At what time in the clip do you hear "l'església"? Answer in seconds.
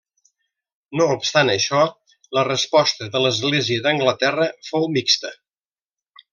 3.27-3.85